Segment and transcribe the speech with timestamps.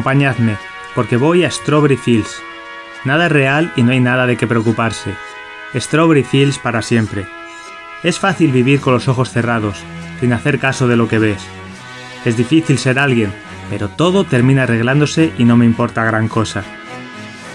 [0.00, 0.56] Acompañadme,
[0.94, 2.42] porque voy a Strawberry Fields.
[3.04, 5.14] Nada es real y no hay nada de qué preocuparse.
[5.74, 7.26] Strawberry Fields para siempre.
[8.02, 9.76] Es fácil vivir con los ojos cerrados,
[10.18, 11.42] sin hacer caso de lo que ves.
[12.24, 13.30] Es difícil ser alguien,
[13.68, 16.64] pero todo termina arreglándose y no me importa gran cosa.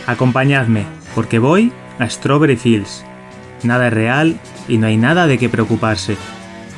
[0.05, 3.03] Acompañadme, porque voy a Strawberry Fields.
[3.63, 6.15] Nada es real y no hay nada de qué preocuparse.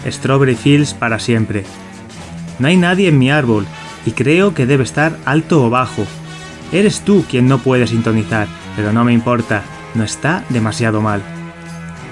[0.09, 1.66] Strawberry Fields para siempre.
[2.58, 3.68] No hay nadie en mi árbol,
[4.06, 6.06] y creo que debe estar alto o bajo.
[6.72, 9.63] Eres tú quien no puede sintonizar, pero no me importa,
[9.96, 11.22] no está demasiado mal.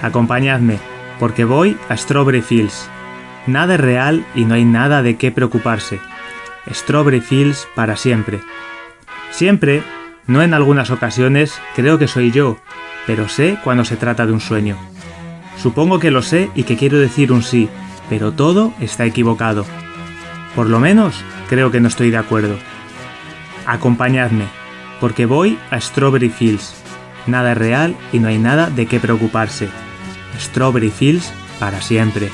[0.02, 0.80] Acompañadme,
[1.20, 2.90] porque voy a Strawberry Fields.
[3.48, 6.00] Nada es real y no hay nada de qué preocuparse.
[6.72, 8.42] Strawberry Fields para siempre.
[9.32, 9.84] Siempre,
[10.28, 12.58] no en algunas ocasiones, creo que soy yo,
[13.06, 14.78] pero sé cuando se trata de un sueño.
[15.58, 17.70] Supongo que lo sé y que quiero decir un sí,
[18.10, 19.66] pero todo está equivocado.
[20.56, 22.58] Por lo menos creo que no estoy de acuerdo.
[23.66, 24.46] Acompañadme,
[25.00, 26.76] porque voy a Strawberry Fields.
[27.28, 29.70] Nada es real y no hay nada de qué preocuparse.
[30.40, 32.30] Strawberry Fields para siempre.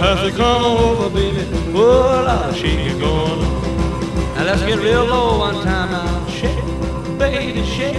[0.00, 1.46] Has to come over, baby.
[1.74, 4.34] Oh, Lord, shake it going on.
[4.34, 6.26] Now let's get real low one time now.
[6.26, 6.64] Shake,
[7.18, 7.96] baby, shake.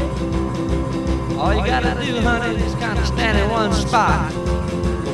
[1.38, 4.33] All you gotta do, honey, is kind of stand in one spot.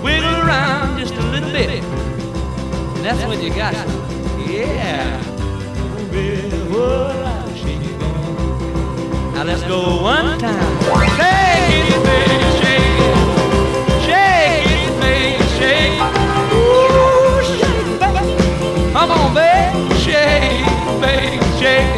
[0.02, 1.84] Wiggle around just a little bit.
[1.84, 3.88] And that's when you got it.
[4.50, 5.22] Yeah.
[5.28, 9.34] Oh, baby, oh, Lord, shake it going.
[9.34, 10.80] Now let's go one time.
[11.18, 12.57] Shake it, baby,
[19.18, 20.66] on, babe, shake,
[21.02, 21.97] babe, shake.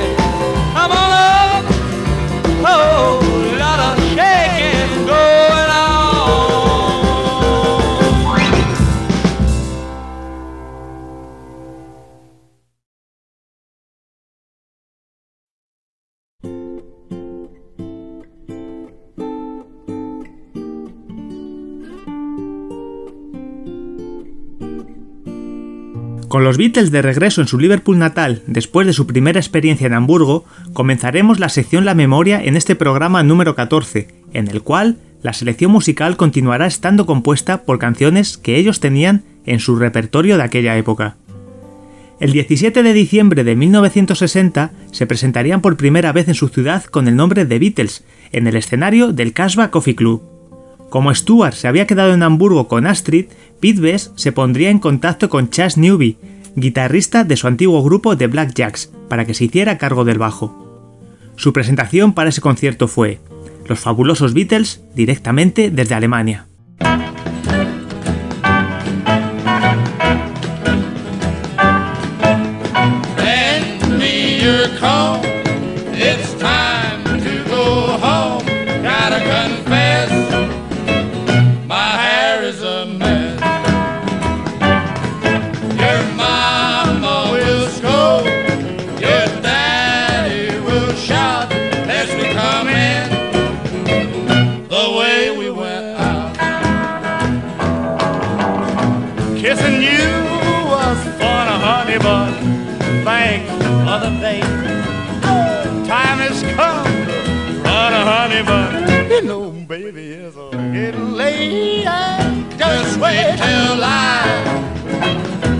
[26.29, 29.95] Con los Beatles de regreso en su Liverpool natal después de su primera experiencia en
[29.95, 35.33] Hamburgo, comenzaremos la sección La Memoria en este programa número 14, en el cual la
[35.33, 40.77] selección musical continuará estando compuesta por canciones que ellos tenían en su repertorio de aquella
[40.77, 41.17] época.
[42.19, 47.07] El 17 de diciembre de 1960 se presentarían por primera vez en su ciudad con
[47.07, 50.21] el nombre de Beatles, en el escenario del Casbah Coffee Club.
[50.89, 53.27] Como Stuart se había quedado en Hamburgo con Astrid,
[53.59, 56.17] Pete Best se pondría en contacto con Chas Newby,
[56.55, 60.65] guitarrista de su antiguo grupo The Black Jacks, para que se hiciera cargo del bajo.
[61.35, 63.19] Su presentación para ese concierto fue
[63.67, 66.47] Los fabulosos Beatles directamente desde Alemania.
[113.01, 114.25] Wait till I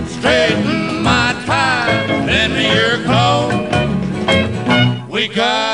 [0.06, 3.68] straighten my tie, lend me your comb.
[5.08, 5.69] We gotta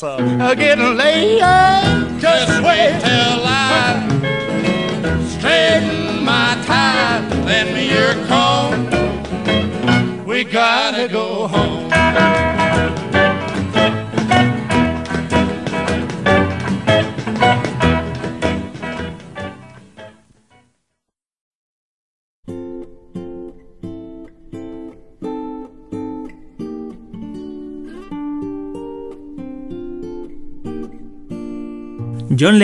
[0.00, 0.20] What's up?
[0.20, 0.27] Uh,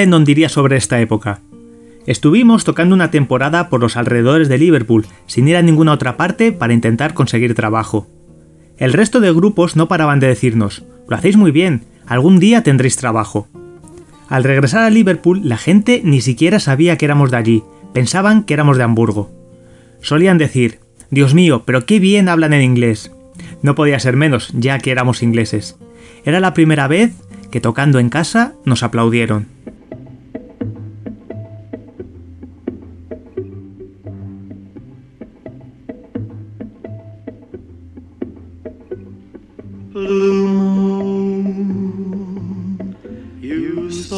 [0.05, 1.41] Lennon diría sobre esta época.
[2.05, 6.53] Estuvimos tocando una temporada por los alrededores de Liverpool, sin ir a ninguna otra parte
[6.53, 8.07] para intentar conseguir trabajo.
[8.77, 12.97] El resto de grupos no paraban de decirnos, lo hacéis muy bien, algún día tendréis
[12.97, 13.49] trabajo.
[14.29, 17.63] Al regresar a Liverpool, la gente ni siquiera sabía que éramos de allí,
[17.95, 19.31] pensaban que éramos de Hamburgo.
[20.03, 23.11] Solían decir, Dios mío, pero qué bien hablan en inglés.
[23.63, 25.79] No podía ser menos, ya que éramos ingleses.
[26.27, 27.15] Era la primera vez
[27.51, 29.47] que tocando en casa nos aplaudieron.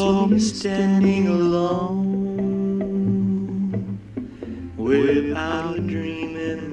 [0.07, 1.99] Saw me standing alone,
[4.77, 6.66] without a dream in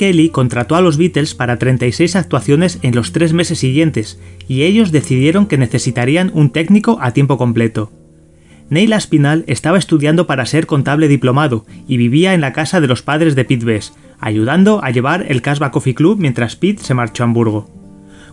[0.00, 4.92] Kelly contrató a los Beatles para 36 actuaciones en los tres meses siguientes, y ellos
[4.92, 7.92] decidieron que necesitarían un técnico a tiempo completo.
[8.70, 13.02] Neil Aspinall estaba estudiando para ser contable diplomado y vivía en la casa de los
[13.02, 17.22] padres de Pete Best, ayudando a llevar el Casbah Coffee Club mientras Pete se marchó
[17.22, 17.68] a Hamburgo.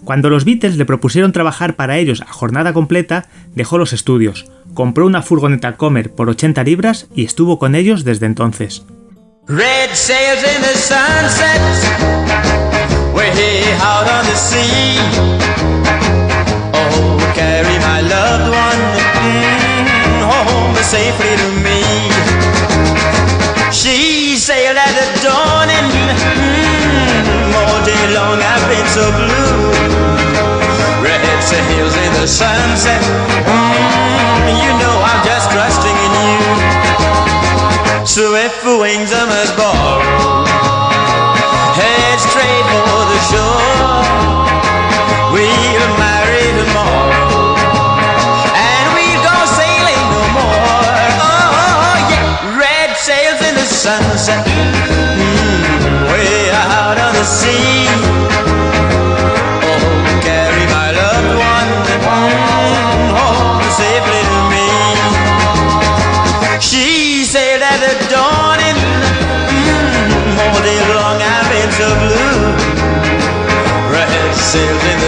[0.06, 5.06] Cuando los Beatles le propusieron trabajar para ellos a jornada completa, dejó los estudios, compró
[5.06, 8.86] una furgoneta Comer por 80 libras y estuvo con ellos desde entonces.
[9.50, 11.62] Red sails in the sunset,
[13.16, 13.32] way
[13.80, 15.00] out on the sea.
[16.76, 18.84] Oh, carry my loved one
[19.24, 21.80] mm, home safely to me.
[23.72, 29.72] She sailed at the dawning, mm, all day long I've been so blue.
[31.00, 33.02] Red sails in the sunset,
[33.48, 34.97] mm, you know
[38.18, 40.42] So if for wings I must borrow,
[41.78, 44.02] head straight for the shore.
[45.30, 47.54] We'll marry tomorrow,
[48.58, 50.98] and we'll go sailing no more.
[51.22, 54.48] Oh yeah, red sails in the sunset,
[55.14, 58.07] mm, way out on the sea.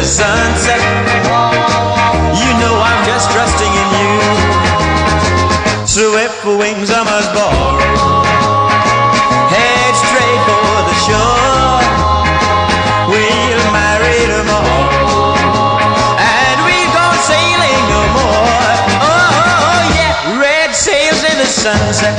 [0.04, 0.82] Sunset,
[2.32, 4.14] you know I'm just trusting in you.
[5.86, 7.80] So if for wings I must borrow,
[9.52, 11.84] head straight for the shore.
[13.10, 15.34] We'll marry tomorrow,
[16.16, 18.76] and we'll go sailing no more.
[19.02, 22.16] Oh, oh, oh yeah, red sails in the sunset,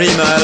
[0.00, 0.39] carry my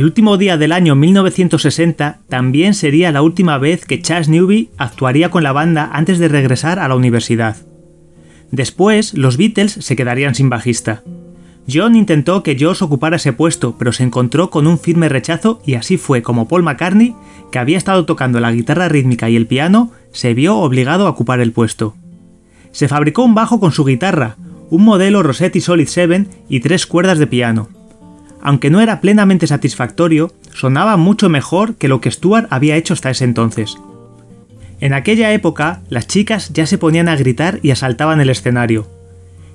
[0.00, 5.30] El último día del año 1960 también sería la última vez que Chas Newby actuaría
[5.30, 7.58] con la banda antes de regresar a la universidad.
[8.50, 11.02] Después, los Beatles se quedarían sin bajista.
[11.70, 15.74] John intentó que Josh ocupara ese puesto, pero se encontró con un firme rechazo y
[15.74, 17.14] así fue como Paul McCartney,
[17.52, 21.40] que había estado tocando la guitarra rítmica y el piano, se vio obligado a ocupar
[21.40, 21.94] el puesto.
[22.72, 24.36] Se fabricó un bajo con su guitarra,
[24.70, 27.79] un modelo Rossetti Solid 7 y tres cuerdas de piano.
[28.42, 33.10] Aunque no era plenamente satisfactorio, sonaba mucho mejor que lo que Stuart había hecho hasta
[33.10, 33.76] ese entonces.
[34.80, 38.88] En aquella época, las chicas ya se ponían a gritar y asaltaban el escenario.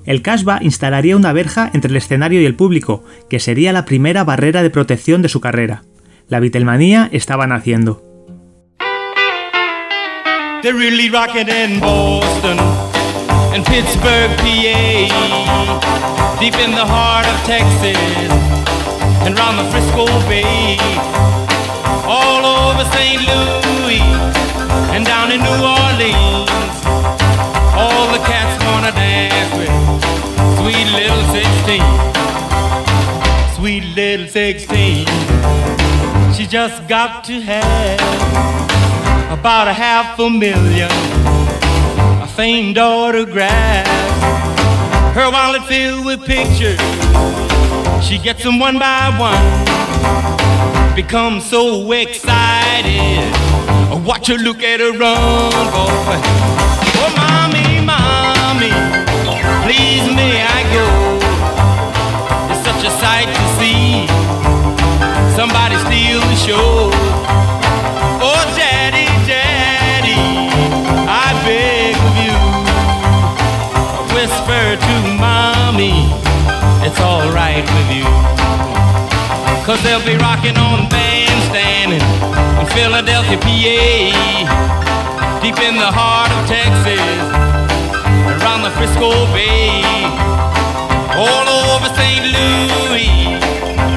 [0.04, 4.22] El Casbah instalaría una verja entre el escenario y el público, que sería la primera
[4.22, 5.82] barrera de protección de su carrera.
[6.28, 8.02] La Beatlemanía estaba naciendo.
[19.26, 20.78] And round the Frisco Bay,
[22.06, 23.20] all over St.
[23.26, 24.00] Louis
[24.94, 26.76] and down in New Orleans.
[27.74, 29.74] All the cats wanna dance with
[30.58, 31.82] sweet little 16,
[33.56, 35.06] sweet little 16.
[36.32, 37.98] She just got to have
[39.32, 40.90] about a half a million
[42.22, 43.88] a famed autograph.
[45.16, 47.55] Her wallet filled with pictures.
[48.02, 50.94] She gets them one by one.
[50.94, 53.32] Becomes so excited.
[54.04, 56.20] Watch her look at her run, boy.
[56.98, 58.70] Oh, mommy, mommy,
[59.64, 60.86] please may I go?
[62.52, 64.06] It's such a sight to see.
[65.36, 66.95] Somebody steal the show.
[76.86, 78.06] It's all right with you.
[79.66, 83.90] Cause they'll be rocking on bandstand in Philadelphia, PA.
[85.42, 87.02] Deep in the heart of Texas,
[88.30, 89.82] around the Frisco Bay.
[91.18, 92.22] All over St.
[92.22, 93.34] Louis,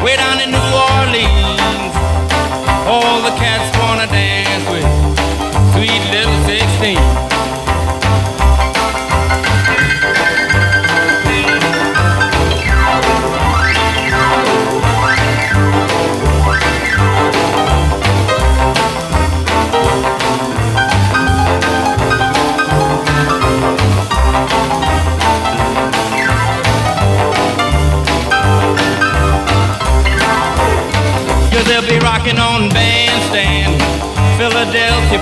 [0.02, 1.94] way down in New Orleans.
[2.90, 4.90] All the cats wanna dance with
[5.74, 7.29] sweet little 16.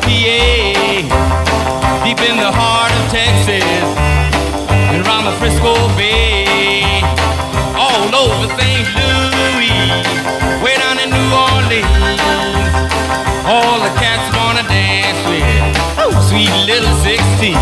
[0.01, 0.41] PA,
[2.03, 3.63] deep in the heart of Texas,
[4.91, 7.01] and around the Frisco Bay,
[7.75, 8.87] all over St.
[8.97, 9.77] Louis,
[10.63, 12.21] way down in New Orleans.
[13.45, 15.75] All the cats wanna dance with
[16.29, 17.57] sweet little 16,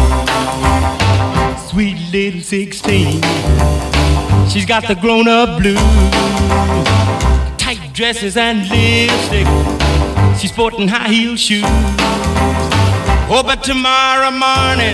[1.70, 3.22] sweet little 16.
[4.50, 5.80] She's got the grown-up blues
[7.66, 10.15] tight dresses and lipstick.
[10.38, 11.64] She's sporting high heel shoes.
[13.28, 14.94] Oh, but tomorrow morning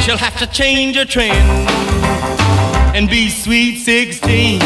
[0.00, 1.68] she'll have to change her trend
[2.94, 4.60] and be sweet 16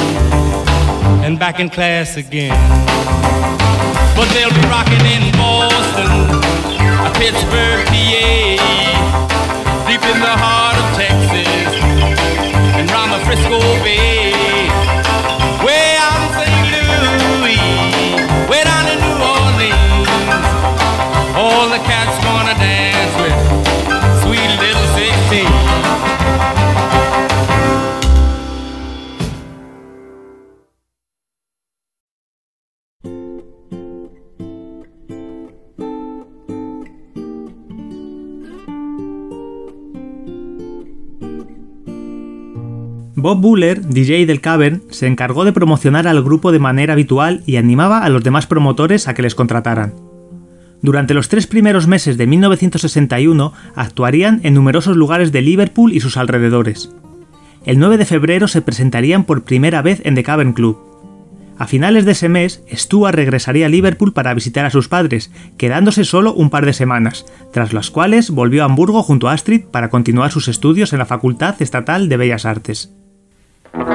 [1.24, 2.56] and back in class again.
[4.16, 6.40] But they'll be rocking in Boston,
[7.20, 8.56] Pittsburgh, PA,
[9.86, 11.74] deep in the heart of Texas
[12.76, 14.21] and round the Frisco Bay.
[43.22, 47.54] Bob Buller, DJ del Cavern, se encargó de promocionar al grupo de manera habitual y
[47.54, 49.94] animaba a los demás promotores a que les contrataran.
[50.82, 56.16] Durante los tres primeros meses de 1961 actuarían en numerosos lugares de Liverpool y sus
[56.16, 56.92] alrededores.
[57.64, 60.78] El 9 de febrero se presentarían por primera vez en The Cavern Club.
[61.58, 66.04] A finales de ese mes, Stuart regresaría a Liverpool para visitar a sus padres, quedándose
[66.04, 69.90] solo un par de semanas, tras las cuales volvió a Hamburgo junto a Astrid para
[69.90, 72.96] continuar sus estudios en la Facultad Estatal de Bellas Artes.
[73.72, 73.88] Dream,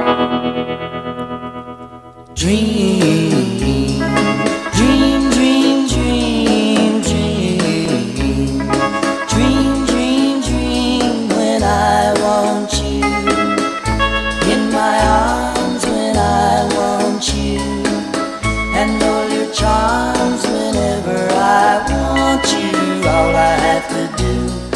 [3.58, 4.00] dream,
[4.72, 6.98] dream, dream, dream,
[9.28, 9.86] dream,
[10.42, 13.04] dream, when I want you
[14.52, 17.60] in my arms when I want you
[18.74, 23.08] and all your charms whenever I want you.
[23.08, 24.67] All I have to do.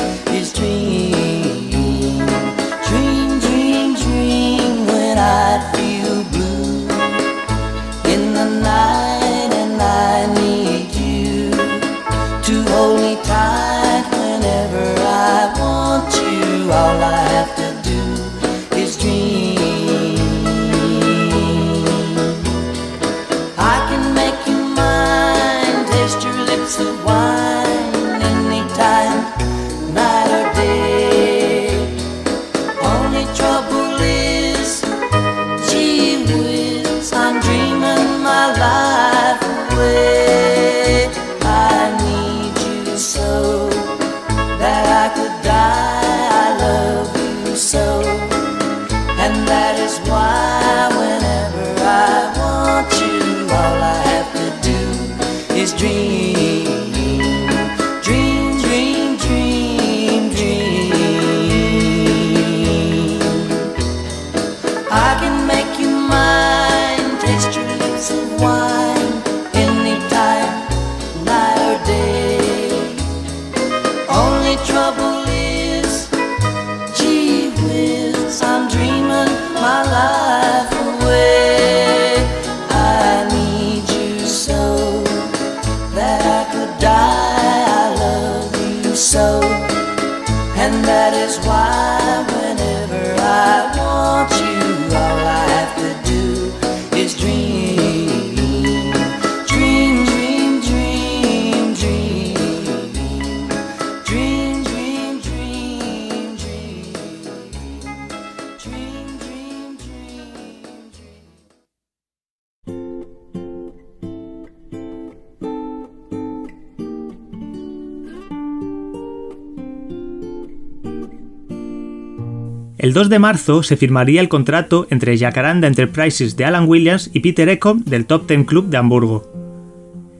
[123.02, 127.48] 2 de marzo se firmaría el contrato entre Jacaranda Enterprises de Alan Williams y Peter
[127.48, 129.28] Ecom del Top Ten Club de Hamburgo.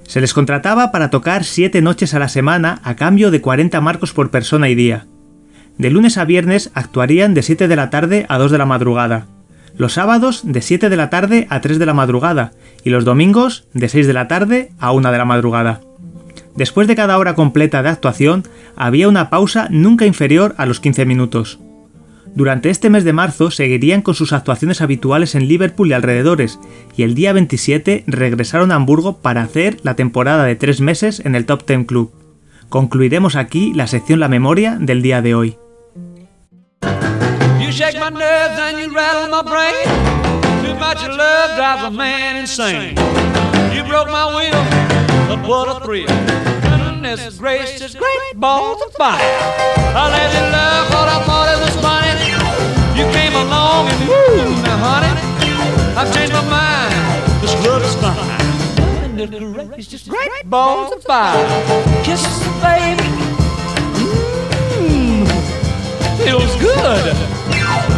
[0.03, 4.13] Se les contrataba para tocar 7 noches a la semana a cambio de 40 marcos
[4.13, 5.07] por persona y día.
[5.79, 9.29] De lunes a viernes actuarían de 7 de la tarde a 2 de la madrugada.
[9.77, 12.51] Los sábados de 7 de la tarde a 3 de la madrugada
[12.83, 15.83] y los domingos de 6 de la tarde a 1 de la madrugada.
[16.57, 18.43] Después de cada hora completa de actuación
[18.75, 21.61] había una pausa nunca inferior a los 15 minutos.
[22.35, 26.59] Durante este mes de marzo seguirían con sus actuaciones habituales en Liverpool y alrededores,
[26.97, 31.35] y el día 27 regresaron a Hamburgo para hacer la temporada de tres meses en
[31.35, 32.13] el Top Ten Club.
[32.71, 35.57] Concluiremos aquí la sección La Memoria del día de hoy.
[51.73, 52.02] You.
[53.43, 55.11] You along and woo, now honey,
[55.99, 57.43] I've changed my mind.
[57.43, 59.17] This love is fine.
[59.17, 61.43] Goodness gracious, great balls of fire.
[62.05, 63.03] Kisses, baby.
[64.79, 65.27] Mmm,
[66.23, 67.17] feels good.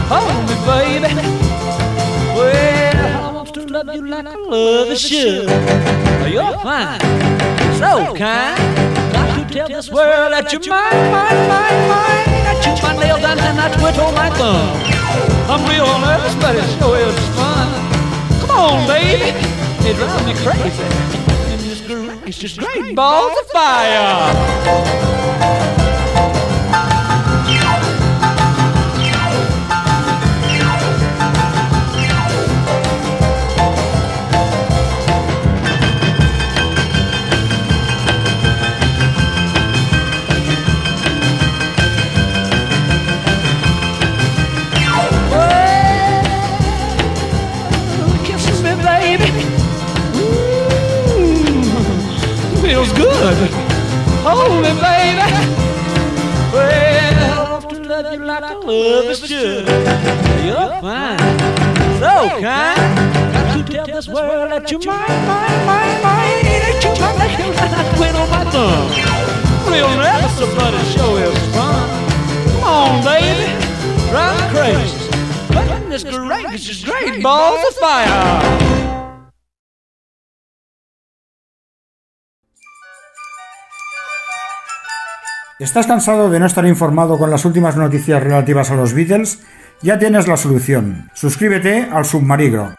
[0.09, 1.13] Hold me, baby.
[2.35, 5.49] Well, I want to love you like I love you should.
[6.33, 7.01] You're fine,
[7.77, 9.53] so kind.
[9.53, 12.47] Tell this world that you're mine, mine, mine, mine.
[12.49, 14.94] I chew my nails down and I twiddle my thumb.
[15.47, 17.69] I'm real nervous, but it sure is fun.
[18.41, 19.31] Come on, baby.
[19.87, 20.83] It drives me crazy.
[21.53, 24.33] And It's great, it's just great balls of fire.
[54.45, 55.25] Hold me, baby.
[56.53, 59.67] Well, to love you like I love you should.
[60.45, 61.19] You're fine,
[61.97, 62.77] so kind.
[63.33, 66.45] Got to tell this world that you're mine, mine, mine, mine.
[66.45, 68.89] Ain't you my nails and I twiddle my thumb.
[69.73, 69.89] Real
[70.57, 71.89] but it sure is fun.
[72.53, 73.49] Come on, baby,
[74.11, 75.05] drive me crazy.
[75.49, 78.84] Goodness gracious, great balls of fire.
[85.65, 89.41] ¿Estás cansado de no estar informado con las últimas noticias relativas a los Beatles?
[89.81, 91.11] Ya tienes la solución.
[91.15, 92.75] Suscríbete al Submarigro.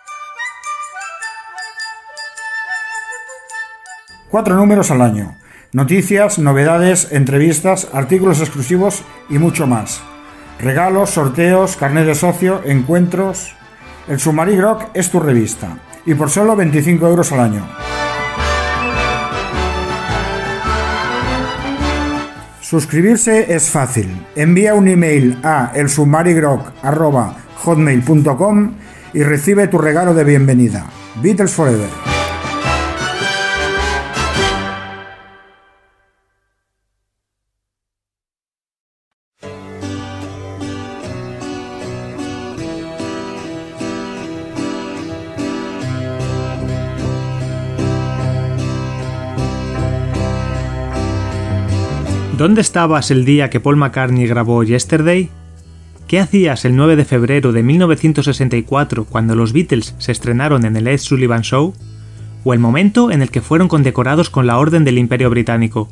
[4.30, 5.36] Cuatro números al año.
[5.74, 10.04] Noticias, novedades, entrevistas, artículos exclusivos y mucho más.
[10.60, 13.56] Regalos, sorteos, carnet de socio, encuentros.
[14.08, 15.80] El Submarigro es tu revista.
[16.06, 17.67] Y por solo 25 euros al año.
[22.75, 24.09] Suscribirse es fácil.
[24.35, 28.71] Envía un email a elsubmarigrok.hotmail.com
[29.13, 30.85] y recibe tu regalo de bienvenida.
[31.23, 32.14] Beatles Forever.
[52.45, 55.31] ¿Dónde estabas el día que Paul McCartney grabó Yesterday?
[56.08, 60.88] ¿Qué hacías el 9 de febrero de 1964 cuando los Beatles se estrenaron en el
[60.88, 61.73] Ed Sullivan Show?
[62.43, 65.89] ¿O el momento en el que fueron condecorados con la Orden del Imperio Británico?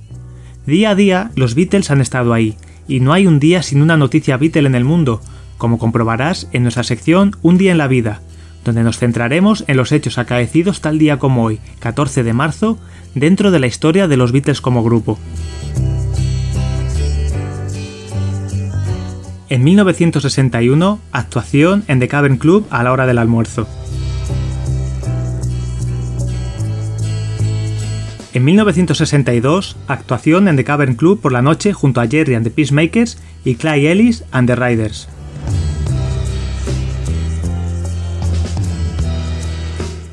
[0.68, 2.56] Día a día, los Beatles han estado ahí,
[2.88, 5.22] y no hay un día sin una noticia Beatle en el mundo,
[5.58, 8.22] como comprobarás en nuestra sección Un día en la vida,
[8.63, 12.78] donde nos centraremos en los hechos acaecidos tal día como hoy, 14 de marzo,
[13.16, 15.18] dentro de la historia de los Beatles como grupo.
[19.50, 23.68] En 1961, actuación en The Cavern Club a la hora del almuerzo.
[28.34, 32.50] En 1962, actuación en The Cavern Club por la noche junto a Jerry and the
[32.50, 35.08] Peacemakers y Clay Ellis and the Riders.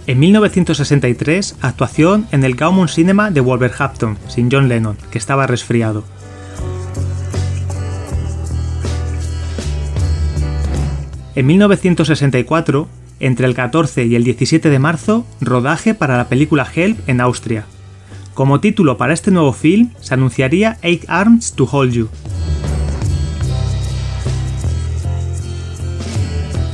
[0.06, 6.04] En 1963, actuación en el Gaumont Cinema de Wolverhampton, sin John Lennon, que estaba resfriado.
[11.36, 12.88] En 1964,
[13.20, 17.66] entre el 14 y el 17 de marzo, rodaje para la película Help en Austria.
[18.34, 22.08] Como título para este nuevo film se anunciaría Eight Arms to Hold You.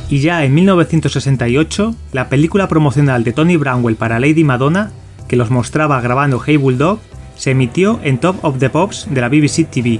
[0.09, 4.91] Y ya en 1968, la película promocional de Tony Brownwell para Lady Madonna,
[5.27, 6.99] que los mostraba grabando Hey Bulldog,
[7.35, 9.99] se emitió en Top of the Pops de la BBC TV.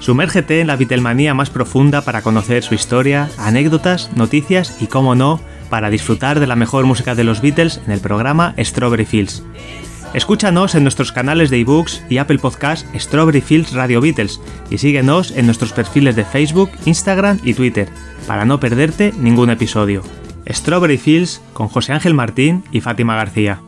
[0.00, 5.40] Sumérgete en la Beatlemanía más profunda para conocer su historia, anécdotas, noticias y, como no,
[5.68, 9.44] para disfrutar de la mejor música de los Beatles en el programa Strawberry Fields.
[10.12, 15.30] Escúchanos en nuestros canales de ebooks y Apple Podcast Strawberry Fields Radio Beatles y síguenos
[15.30, 17.88] en nuestros perfiles de Facebook, Instagram y Twitter
[18.26, 20.02] para no perderte ningún episodio.
[20.48, 23.60] Strawberry Fields con José Ángel Martín y Fátima García.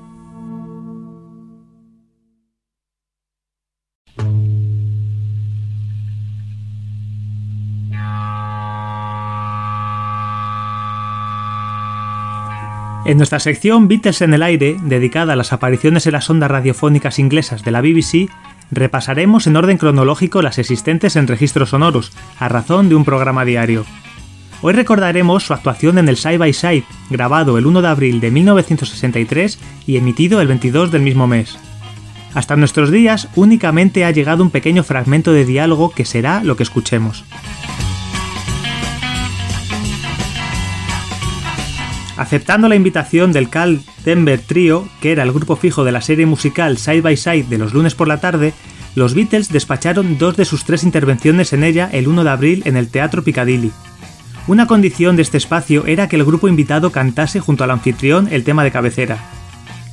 [13.05, 17.19] En nuestra sección Beatles en el aire, dedicada a las apariciones en las ondas radiofónicas
[17.19, 18.31] inglesas de la BBC,
[18.71, 23.85] repasaremos en orden cronológico las existentes en registros sonoros, a razón de un programa diario.
[24.61, 28.31] Hoy recordaremos su actuación en el Side by Side, grabado el 1 de abril de
[28.31, 31.59] 1963 y emitido el 22 del mismo mes.
[32.35, 36.63] Hasta nuestros días únicamente ha llegado un pequeño fragmento de diálogo que será lo que
[36.63, 37.25] escuchemos.
[42.17, 46.27] Aceptando la invitación del Cal Denver Trio, que era el grupo fijo de la serie
[46.27, 48.53] musical Side by Side de los lunes por la tarde,
[48.95, 52.77] los Beatles despacharon dos de sus tres intervenciones en ella el 1 de abril en
[52.77, 53.73] el Teatro Piccadilly.
[54.47, 58.45] Una condición de este espacio era que el grupo invitado cantase junto al anfitrión el
[58.45, 59.19] tema de cabecera.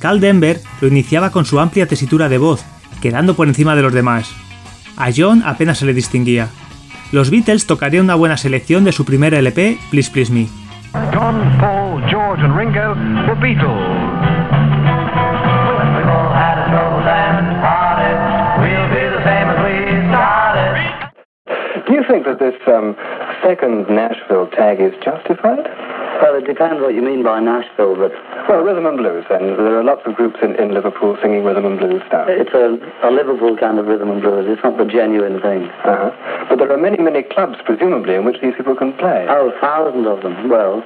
[0.00, 2.62] Cal Denver lo iniciaba con su amplia tesitura de voz,
[3.00, 4.30] quedando por encima de los demás.
[4.96, 6.48] A John apenas se le distinguía.
[7.12, 10.48] Los Beatles tocarían una buena selección de su primer LP, Please Please Me.
[10.92, 12.88] John, Paul, George, and Ringo
[13.28, 14.40] were Beatles.
[21.86, 22.96] Do you think that this um,
[23.42, 25.89] second Nashville tag is justified?
[26.20, 28.12] Well, it depends what you mean by Nashville, but...
[28.48, 29.56] Well, rhythm and blues, then.
[29.56, 32.28] There are lots of groups in, in Liverpool singing rhythm and blues stuff.
[32.28, 34.44] It's a, a Liverpool kind of rhythm and blues.
[34.48, 35.64] It's not the genuine thing.
[35.84, 36.12] Uh-huh.
[36.48, 39.26] But there are many, many clubs, presumably, in which these people can play.
[39.30, 40.48] Oh, thousands of them.
[40.48, 40.84] Well,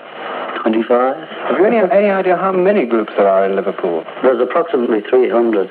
[0.62, 1.16] 25.
[1.50, 4.04] Have you any, any idea how many groups there are in Liverpool?
[4.22, 5.68] There's approximately 300.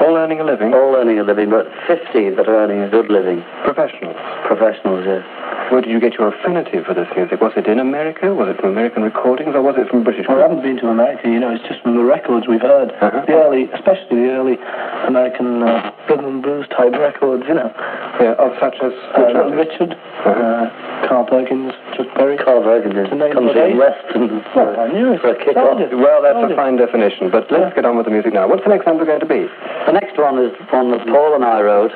[0.00, 0.72] All earning a living?
[0.74, 3.42] All earning a living, but 50 that are earning a good living.
[3.64, 4.16] Professionals?
[4.46, 5.24] Professionals, yes.
[5.72, 7.42] Where did you get your affinity for this music?
[7.42, 8.32] Was it in America?
[8.32, 10.24] Was it from American recordings, or was it from British?
[10.28, 11.28] Well, I haven't been to America.
[11.28, 12.88] You know, it's just from the records we've heard.
[13.02, 13.26] Uh-huh.
[13.28, 14.56] The early, especially the early
[15.04, 17.44] American uh, rhythm and blues type records.
[17.48, 17.68] You know,
[18.22, 19.92] Yeah, of such as uh, Richard,
[20.24, 22.38] uh, Carl Perkins, Chuck Berry.
[22.40, 23.70] Carl Perkins is To name country but eight.
[23.76, 24.40] and western.
[24.56, 25.20] Well, I knew it.
[25.20, 25.76] For a kick off.
[25.92, 28.48] Well, that's a fine definition, but let's get on with the music now.
[28.48, 29.44] What's the next number going to be?
[29.86, 31.92] The next one is one that Paul and I wrote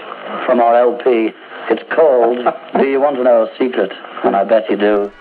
[0.47, 1.33] from our LP.
[1.71, 2.39] It's called
[2.79, 3.93] Do You Want to Know a Secret?
[4.25, 5.13] And I bet you do.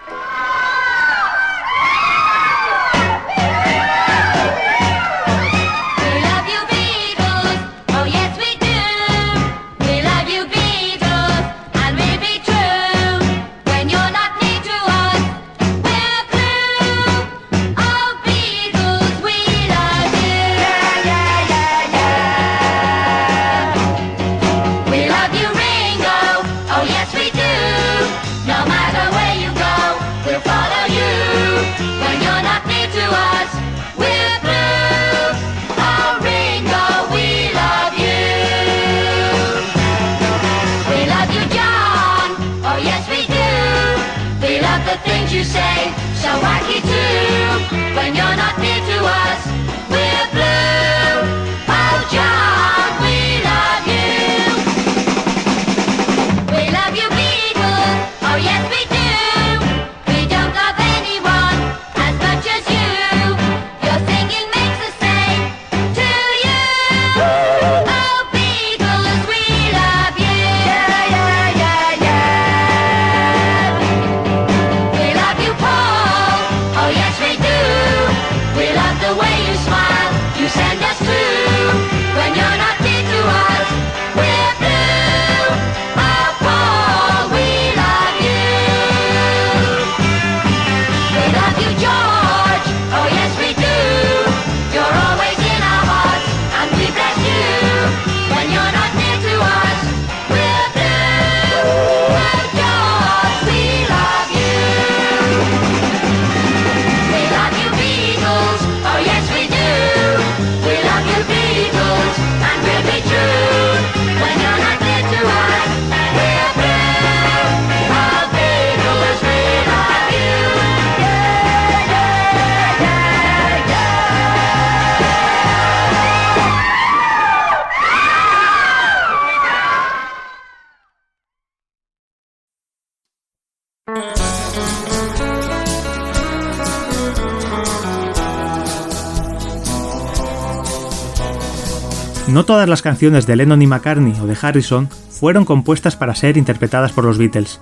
[142.41, 146.37] No todas las canciones de Lennon y McCartney o de Harrison fueron compuestas para ser
[146.37, 147.61] interpretadas por los Beatles.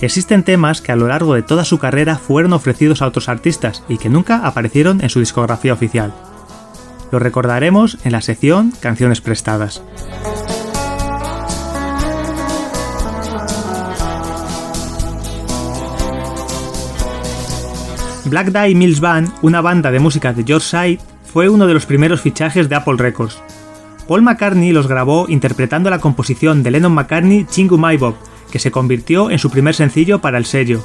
[0.00, 3.84] Existen temas que a lo largo de toda su carrera fueron ofrecidos a otros artistas
[3.86, 6.14] y que nunca aparecieron en su discografía oficial.
[7.12, 9.82] Lo recordaremos en la sección Canciones prestadas.
[18.24, 21.00] Black Dye Mills Band, una banda de música de George Side,
[21.30, 23.36] fue uno de los primeros fichajes de Apple Records.
[24.06, 28.14] Paul McCartney los grabó interpretando la composición de Lennon McCartney Chingu My Bob,
[28.50, 30.82] que se convirtió en su primer sencillo para el sello.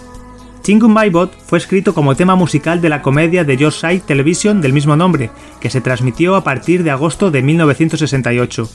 [0.64, 4.62] Chingu My Bot fue escrito como tema musical de la comedia de George Side Television
[4.62, 8.70] del mismo nombre, que se transmitió a partir de agosto de 1968.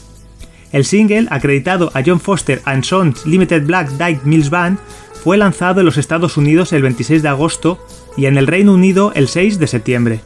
[0.71, 4.77] El single, acreditado a John Foster and Sons Limited Black Dyke Mills Band,
[5.23, 7.79] fue lanzado en los Estados Unidos el 26 de agosto
[8.17, 10.21] y en el Reino Unido el 6 de septiembre.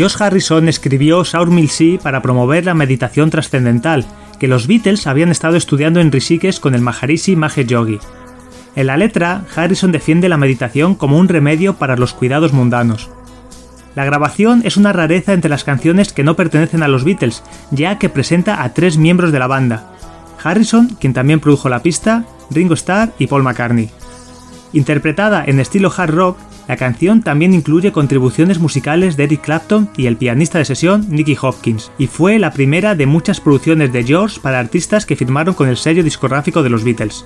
[0.00, 4.06] Josh Harrison escribió Sour Mill Sea para promover la meditación trascendental,
[4.38, 7.98] que los Beatles habían estado estudiando en Rishikesh con el Maharishi Mahesh Yogi.
[8.76, 13.10] En la letra, Harrison defiende la meditación como un remedio para los cuidados mundanos.
[13.94, 17.98] La grabación es una rareza entre las canciones que no pertenecen a los Beatles, ya
[17.98, 19.92] que presenta a tres miembros de la banda:
[20.42, 23.90] Harrison, quien también produjo la pista, Ringo Starr y Paul McCartney.
[24.72, 26.38] Interpretada en estilo hard rock,
[26.70, 31.36] la canción también incluye contribuciones musicales de Eric Clapton y el pianista de sesión Nicky
[31.42, 35.68] Hopkins, y fue la primera de muchas producciones de George para artistas que firmaron con
[35.68, 37.24] el sello discográfico de los Beatles.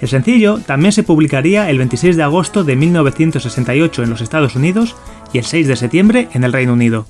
[0.00, 4.96] El sencillo también se publicaría el 26 de agosto de 1968 en los Estados Unidos
[5.32, 7.06] y el 6 de septiembre en el Reino Unido.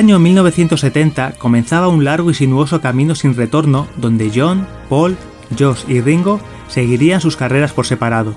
[0.00, 5.18] Año 1970 comenzaba un largo y sinuoso camino sin retorno donde John, Paul,
[5.58, 8.34] Josh y Ringo seguirían sus carreras por separado.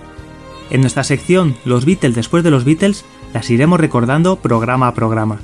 [0.72, 5.40] En nuestra sección Los Beatles después de los Beatles las iremos recordando programa a programa.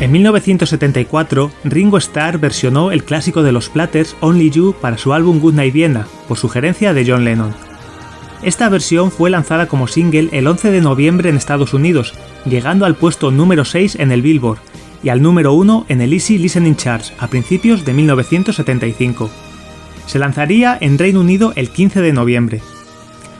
[0.00, 5.38] En 1974, Ringo Starr versionó el clásico de los Platters Only You para su álbum
[5.38, 7.67] Goodnight Vienna, por sugerencia de John Lennon.
[8.42, 12.14] Esta versión fue lanzada como single el 11 de noviembre en Estados Unidos,
[12.44, 14.60] llegando al puesto número 6 en el Billboard
[15.02, 19.28] y al número 1 en el Easy Listening Charts a principios de 1975.
[20.06, 22.62] Se lanzaría en Reino Unido el 15 de noviembre.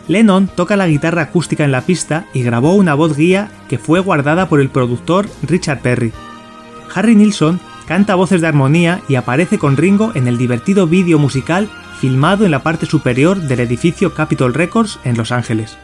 [0.08, 4.00] Lennon toca la guitarra acústica en la pista y grabó una voz guía que fue
[4.00, 6.12] guardada por el productor Richard Perry.
[6.92, 11.70] Harry Nilsson canta voces de armonía y aparece con Ringo en el divertido vídeo musical
[11.98, 15.76] filmado en la parte superior del edificio Capitol Records en Los Ángeles.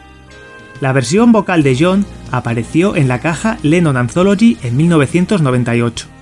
[0.81, 6.14] La versión vocal de John apareció en la caja Lennon Anthology en 1998.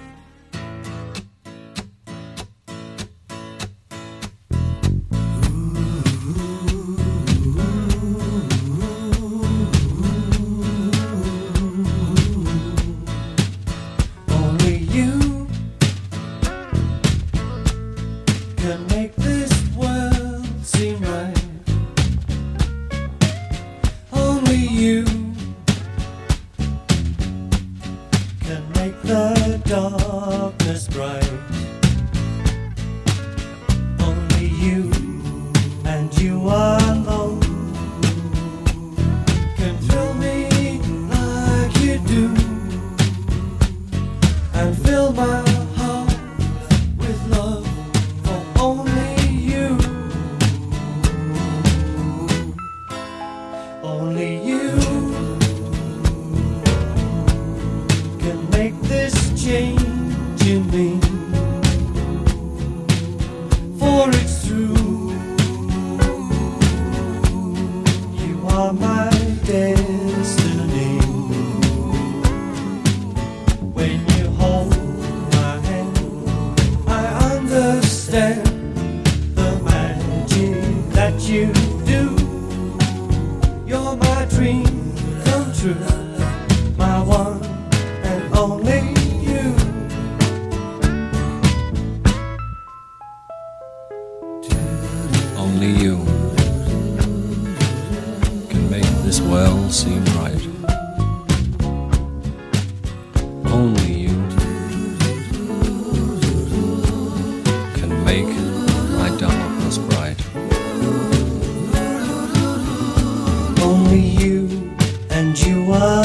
[115.73, 116.02] And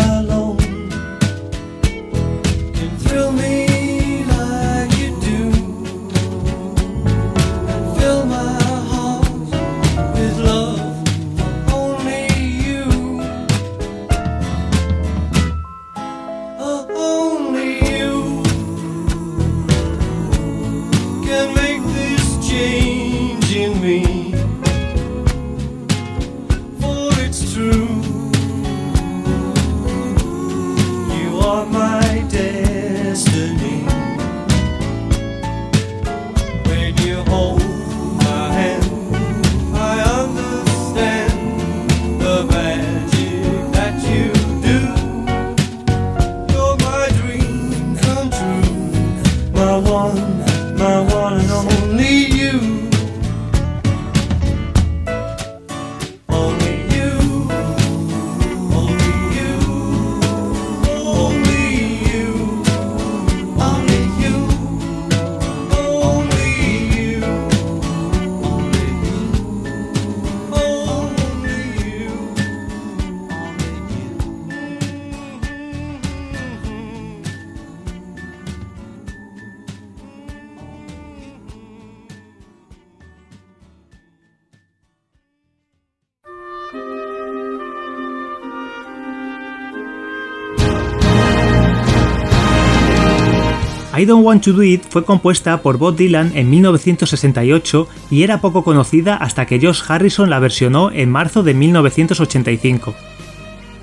[93.98, 98.40] I Don't Want to Do It fue compuesta por Bob Dylan en 1968 y era
[98.40, 102.94] poco conocida hasta que Josh Harrison la versionó en marzo de 1985.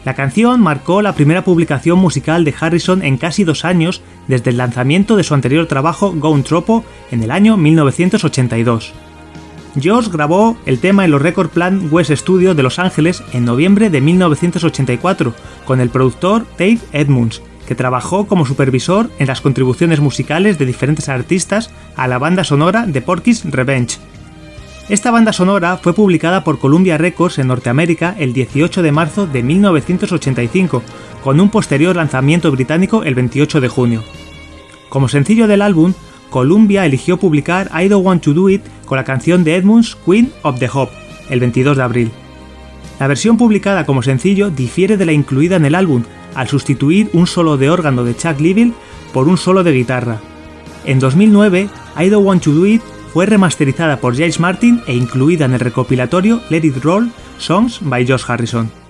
[0.05, 4.57] La canción marcó la primera publicación musical de Harrison en casi dos años desde el
[4.57, 8.93] lanzamiento de su anterior trabajo Gone Tropo en el año 1982.
[9.83, 13.89] Josh grabó el tema en los Record Plant West Studios de Los Ángeles en noviembre
[13.89, 15.33] de 1984
[15.65, 21.09] con el productor Dave Edmunds, que trabajó como supervisor en las contribuciones musicales de diferentes
[21.09, 23.97] artistas a la banda sonora de Porky's Revenge.
[24.87, 29.41] Esta banda sonora fue publicada por Columbia Records en Norteamérica el 18 de marzo de
[29.41, 30.83] 1985,
[31.23, 34.03] con un posterior lanzamiento británico el 28 de junio.
[34.89, 35.93] Como sencillo del álbum,
[36.29, 40.31] Columbia eligió publicar I Don't Want to Do It con la canción de Edmunds Queen
[40.43, 40.89] of the Hop,
[41.29, 42.11] el 22 de abril.
[42.99, 46.03] La versión publicada como sencillo difiere de la incluida en el álbum,
[46.35, 48.73] al sustituir un solo de órgano de Chuck Leavell
[49.13, 50.19] por un solo de guitarra.
[50.85, 51.69] En 2009,
[51.99, 52.81] I Don't Want to Do It
[53.13, 58.05] fue remasterizada por James Martin e incluida en el recopilatorio Let It Roll Songs by
[58.05, 58.84] Josh Harrison.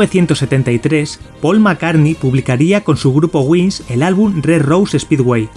[0.00, 5.48] 1973, Paul McCartney publicaría con su grupo Wings el álbum Red Rose Speedway.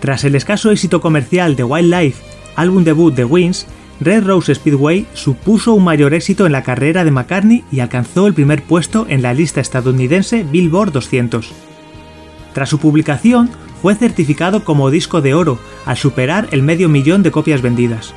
[0.00, 2.22] Tras el escaso éxito comercial de Wildlife,
[2.56, 3.66] álbum debut de Wings,
[4.00, 8.34] Red Rose Speedway supuso un mayor éxito en la carrera de McCartney y alcanzó el
[8.34, 11.52] primer puesto en la lista estadounidense Billboard 200.
[12.52, 13.50] Tras su publicación,
[13.80, 18.12] fue certificado como disco de oro al superar el medio millón de copias vendidas.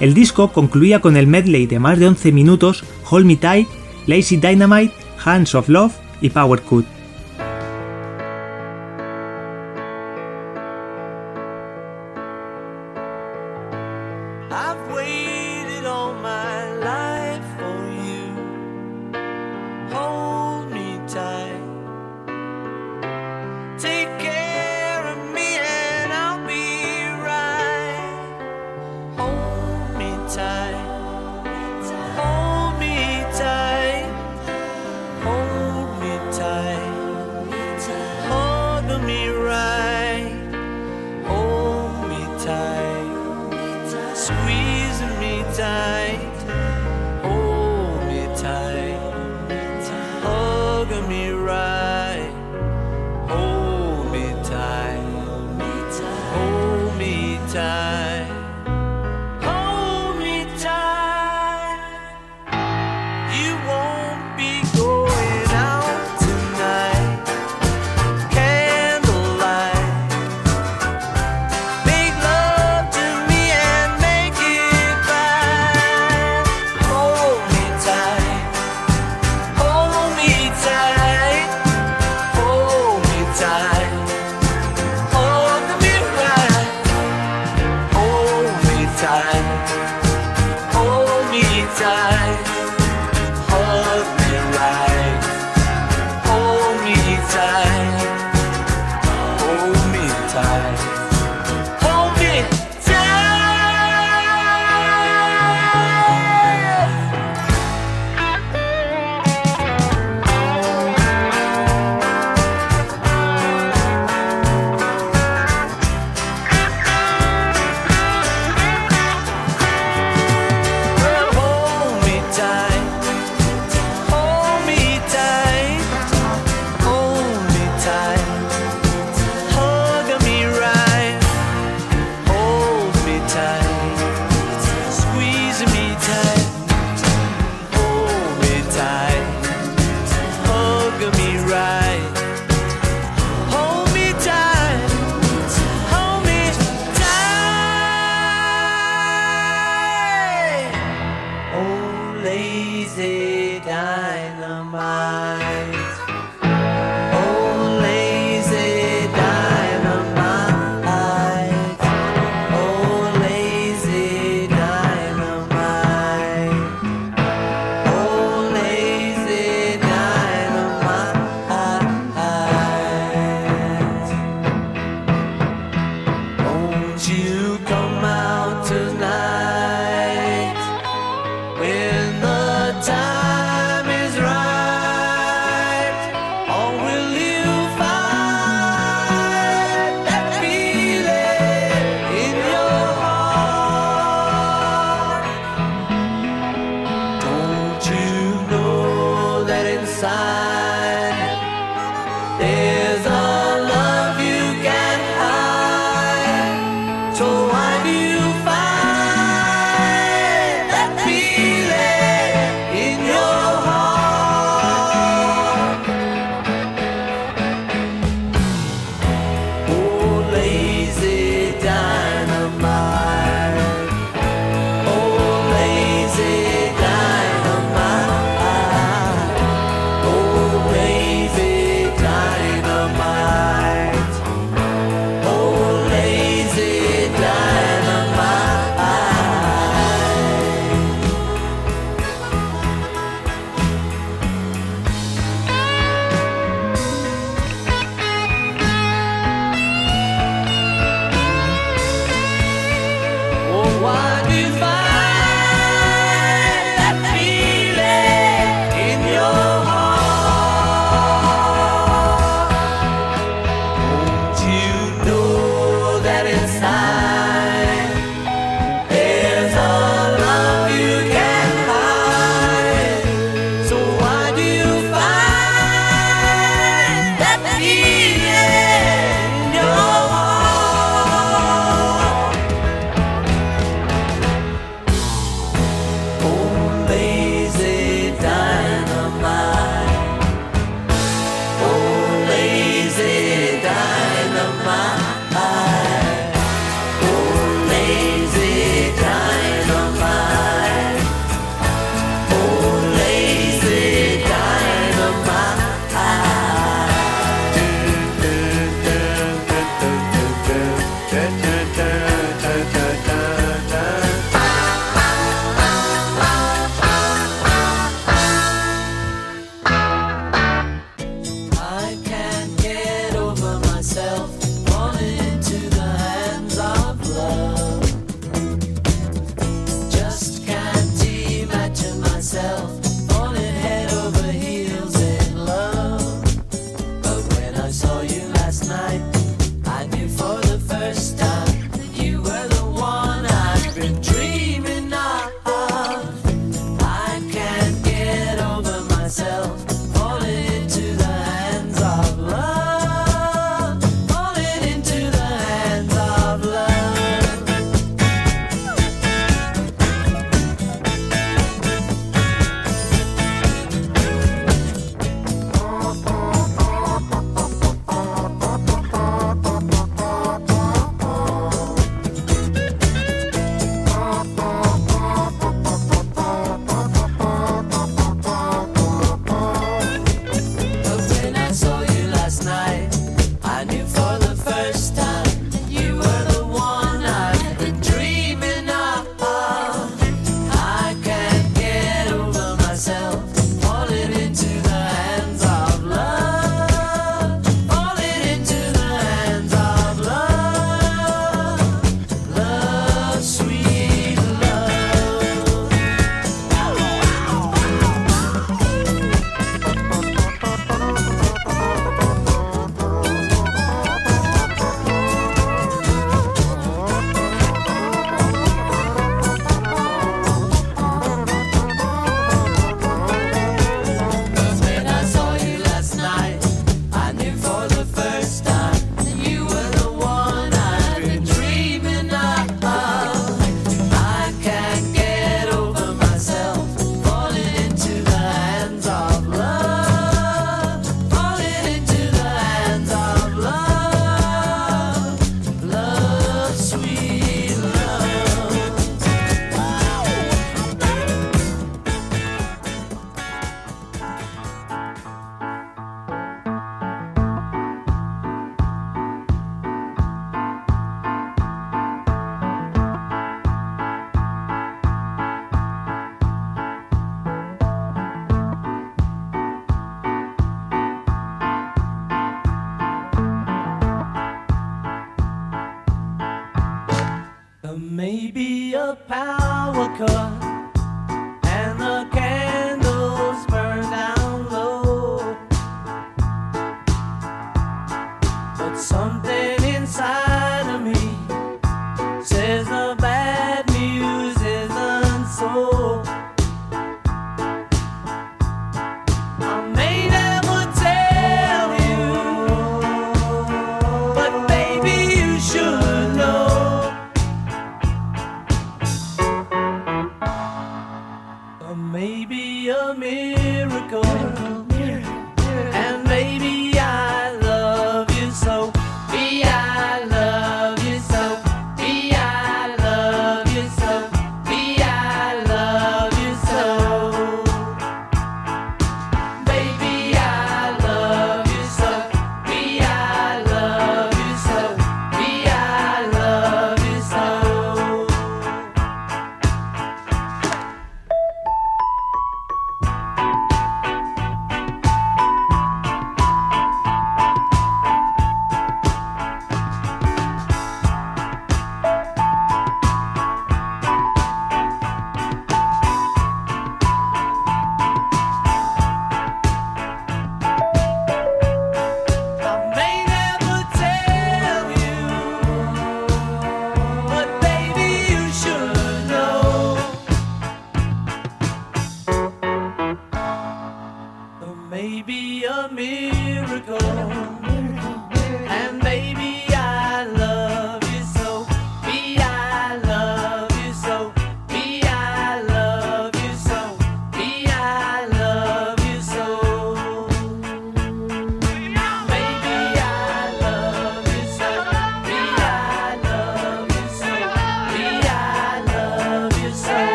[0.00, 3.68] El disco concluía con el medley de más de 11 minutos Hold Me Tight,
[4.06, 4.92] Lazy Dynamite,
[5.24, 6.95] Hands of Love y Power Cut.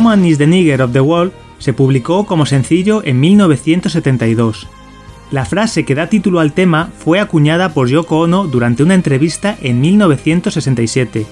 [0.00, 4.66] Woman is the Nigger of the World se publicó como sencillo en 1972.
[5.30, 9.58] La frase que da título al tema fue acuñada por Yoko Ono durante una entrevista
[9.60, 11.26] en 1967.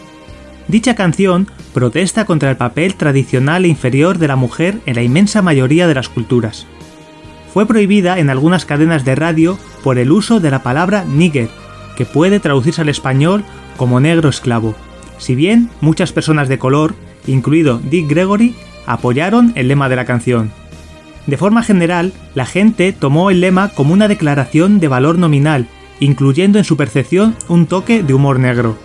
[0.68, 5.40] Dicha canción protesta contra el papel tradicional e inferior de la mujer en la inmensa
[5.40, 6.66] mayoría de las culturas.
[7.54, 11.48] Fue prohibida en algunas cadenas de radio por el uso de la palabra nigger,
[11.96, 13.44] que puede traducirse al español
[13.78, 14.74] como negro esclavo.
[15.16, 16.94] Si bien muchas personas de color,
[17.28, 18.54] incluido Dick Gregory,
[18.86, 20.50] apoyaron el lema de la canción.
[21.26, 25.68] De forma general, la gente tomó el lema como una declaración de valor nominal,
[26.00, 28.76] incluyendo en su percepción un toque de humor negro.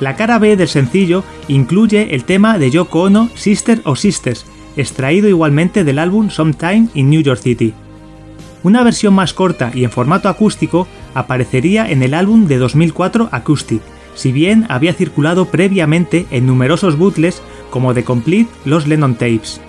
[0.00, 4.44] La cara B del sencillo incluye el tema de Yoko Ono, Sister o Sisters,
[4.76, 7.72] extraído igualmente del álbum Sometime in New York City.
[8.62, 13.80] Una versión más corta y en formato acústico aparecería en el álbum de 2004 Acoustic,
[14.14, 17.40] si bien había circulado previamente en numerosos bootlegs
[17.70, 19.60] como The Complete Los Lennon Tapes.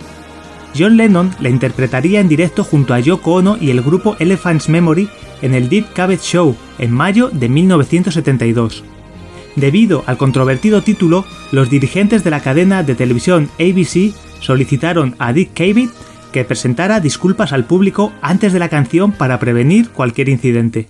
[0.77, 5.09] John Lennon la interpretaría en directo junto a Yoko Ono y el grupo Elephant's Memory
[5.41, 8.83] en el Deep Cabbage Show en mayo de 1972.
[9.55, 15.53] Debido al controvertido título, los dirigentes de la cadena de televisión ABC solicitaron a Dick
[15.53, 15.89] Cavett
[16.31, 20.87] que presentara disculpas al público antes de la canción para prevenir cualquier incidente.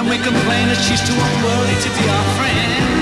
[0.00, 2.99] Then we complain that she's too unworthy to be our friend.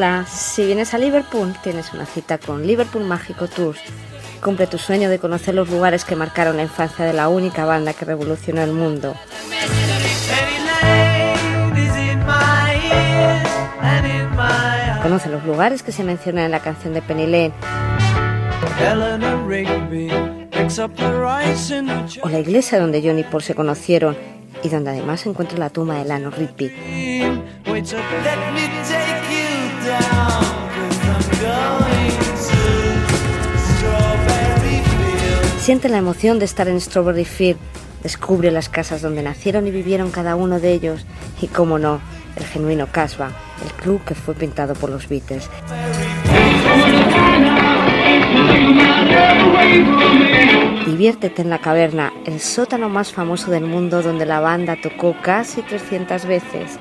[0.00, 3.78] Hola, si vienes a Liverpool, tienes una cita con Liverpool Mágico Tours.
[4.42, 7.92] Cumple tu sueño de conocer los lugares que marcaron la infancia de la única banda
[7.92, 9.14] que revolucionó el mundo.
[15.02, 17.52] Conoce los lugares que se mencionan en la canción de Penny Lane
[22.22, 24.16] o la iglesia donde John y Paul se conocieron
[24.62, 26.72] y donde además se encuentra la tumba de Lano Rigby.
[35.70, 37.58] Siente la emoción de estar en Strawberry Field,
[38.02, 41.06] descubre las casas donde nacieron y vivieron cada uno de ellos
[41.40, 42.00] y, cómo no,
[42.34, 43.30] el genuino Casbah,
[43.64, 45.48] el club que fue pintado por los Beatles.
[50.86, 55.62] Diviértete en la caverna, el sótano más famoso del mundo donde la banda tocó casi
[55.62, 56.80] 300 veces.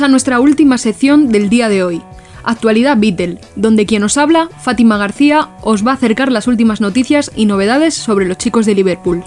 [0.00, 2.00] A nuestra última sección del día de hoy,
[2.44, 7.32] Actualidad Beatle, donde quien os habla, Fátima García, os va a acercar las últimas noticias
[7.34, 9.24] y novedades sobre los chicos de Liverpool.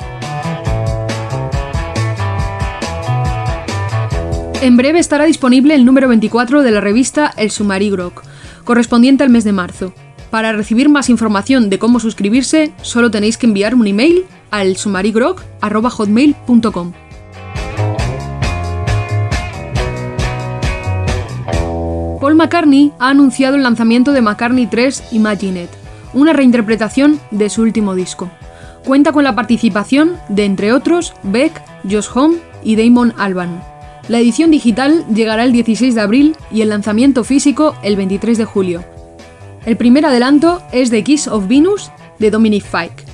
[4.62, 8.24] En breve estará disponible el número 24 de la revista El Sumarigrok,
[8.64, 9.94] correspondiente al mes de marzo.
[10.30, 16.94] Para recibir más información de cómo suscribirse, solo tenéis que enviar un email al sumarigrok.hotmail.com.
[22.32, 25.70] Paul McCartney ha anunciado el lanzamiento de McCartney 3 Imagine It,
[26.14, 28.32] una reinterpretación de su último disco.
[28.86, 33.62] Cuenta con la participación de, entre otros, Beck, Josh Homme y Damon Alban.
[34.08, 38.46] La edición digital llegará el 16 de abril y el lanzamiento físico el 23 de
[38.46, 38.86] julio.
[39.66, 43.11] El primer adelanto es The Kiss of Venus de Dominic Fike.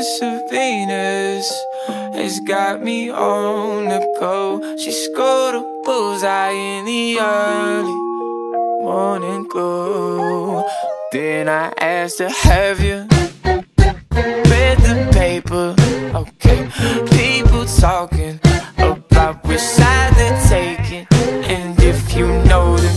[0.00, 1.64] The kiss of Venus
[2.14, 4.76] has got me on the go.
[4.78, 7.92] She scored a bullseye in the early
[8.82, 10.66] morning glow.
[11.12, 13.06] Then I asked her, Have you
[14.14, 15.76] read the paper?
[16.14, 16.66] Okay,
[17.18, 18.40] people talking
[18.78, 21.06] about which side they're taking.
[21.44, 22.89] And if you know, then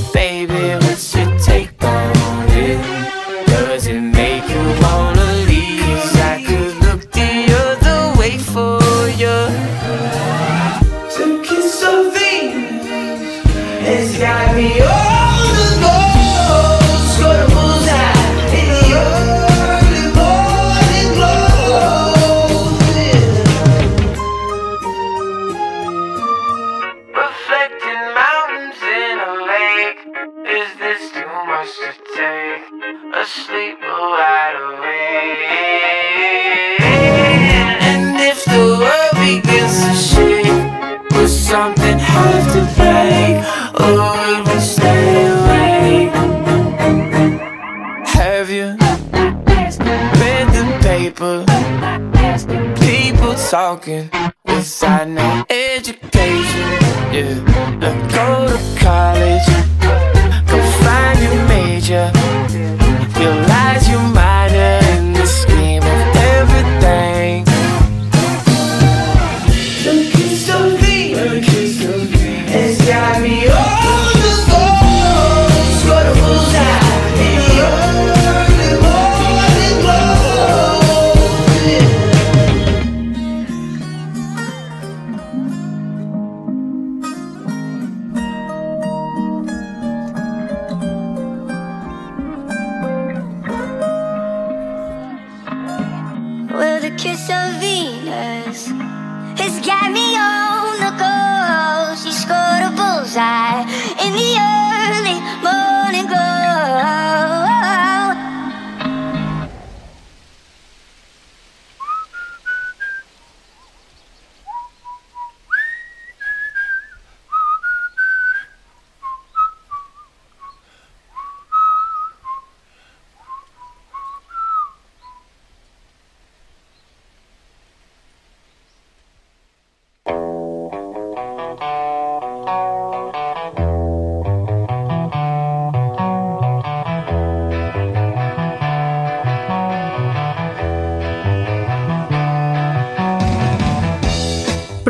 [52.79, 54.09] People talking
[54.45, 56.69] without no education.
[57.13, 59.47] Yeah, Look, go to college,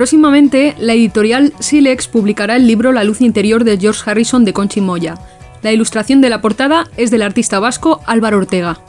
[0.04, 4.82] Próximamente, la editorial Silex publicará el libro La luz interior de George Harrison de Conchi
[4.82, 5.16] Moya.
[5.62, 8.82] La ilustración de la portada es del artista vasco Álvaro Ortega.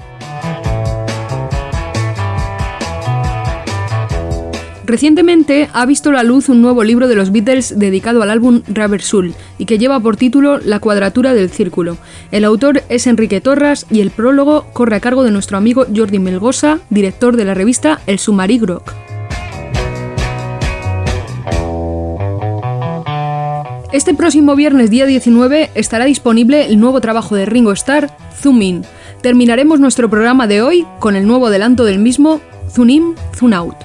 [4.84, 9.00] Recientemente ha visto la luz un nuevo libro de los Beatles dedicado al álbum Rubber
[9.00, 11.96] Soul y que lleva por título La cuadratura del círculo.
[12.32, 16.18] El autor es Enrique Torras y el prólogo corre a cargo de nuestro amigo Jordi
[16.18, 19.03] Melgosa, director de la revista El Sumarigrok.
[23.94, 28.84] Este próximo viernes día 19 estará disponible el nuevo trabajo de Ringo Starr, Zoom In.
[29.22, 33.76] Terminaremos nuestro programa de hoy con el nuevo adelanto del mismo, Zoom In, Zoom Out.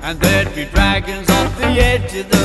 [0.00, 2.38] And there'd be dragons off the edge of the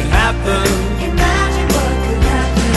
[0.00, 0.66] could happen.
[1.12, 2.72] Imagine what could happen.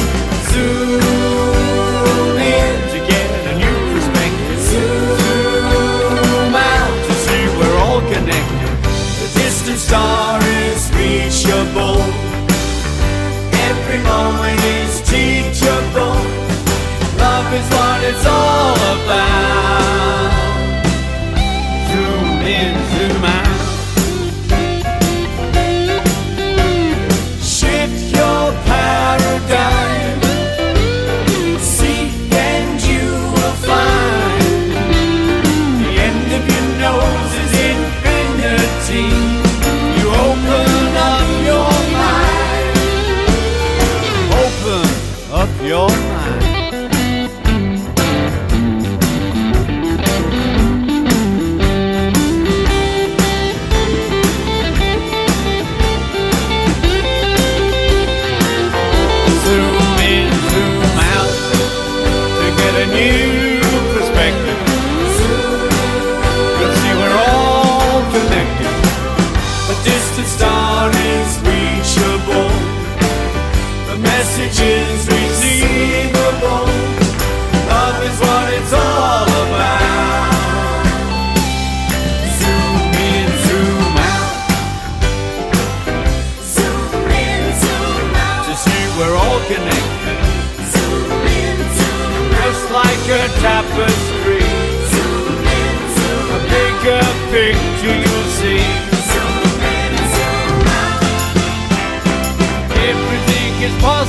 [0.51, 4.59] Zoom in to get a new perspective.
[4.69, 8.73] Zoom out to see we're all connected.
[9.21, 12.01] The distant star is reachable.
[13.69, 16.19] Every moment is teachable.
[17.23, 20.02] Love is what it's all about.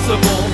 [0.07, 0.54] Is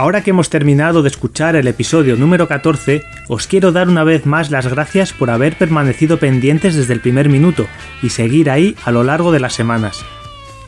[0.00, 4.24] Ahora que hemos terminado de escuchar el episodio número 14, os quiero dar una vez
[4.24, 7.66] más las gracias por haber permanecido pendientes desde el primer minuto
[8.02, 10.02] y seguir ahí a lo largo de las semanas.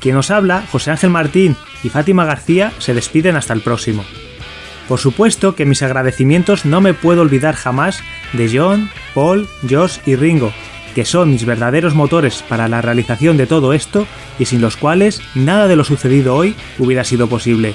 [0.02, 4.04] Quien os habla, José Ángel Martín y Fátima García, se despiden hasta el próximo.
[4.86, 8.02] Por supuesto que mis agradecimientos no me puedo olvidar jamás
[8.34, 10.52] de John, Paul, Josh y Ringo,
[10.94, 14.06] que son mis verdaderos motores para la realización de todo esto
[14.38, 17.74] y sin los cuales nada de lo sucedido hoy hubiera sido posible.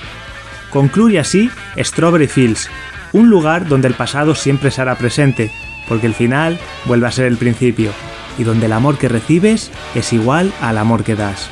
[0.69, 2.69] Concluye así Strawberry Fields,
[3.13, 5.51] un lugar donde el pasado siempre será presente,
[5.87, 7.91] porque el final vuelve a ser el principio,
[8.37, 11.49] y donde el amor que recibes es igual al amor que das.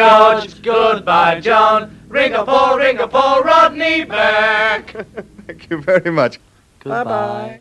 [0.00, 0.62] George.
[0.62, 1.96] Goodbye, John.
[2.08, 4.92] Ring a ball, ring a ball, Rodney back.
[5.46, 6.38] Thank you very much.
[6.84, 7.60] Bye bye.